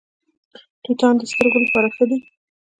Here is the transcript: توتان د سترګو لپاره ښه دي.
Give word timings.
توتان 0.83 1.13
د 1.17 1.21
سترګو 1.31 1.57
لپاره 1.65 1.87
ښه 1.95 2.05
دي. 2.09 2.17